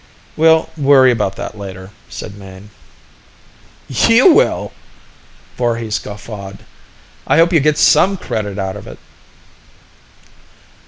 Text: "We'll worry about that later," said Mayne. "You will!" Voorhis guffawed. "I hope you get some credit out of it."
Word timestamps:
"We'll 0.35 0.71
worry 0.75 1.11
about 1.11 1.35
that 1.35 1.55
later," 1.59 1.91
said 2.09 2.35
Mayne. 2.35 2.71
"You 3.87 4.33
will!" 4.33 4.71
Voorhis 5.57 5.99
guffawed. 5.99 6.65
"I 7.27 7.37
hope 7.37 7.53
you 7.53 7.59
get 7.59 7.77
some 7.77 8.17
credit 8.17 8.57
out 8.57 8.75
of 8.75 8.87
it." 8.87 8.97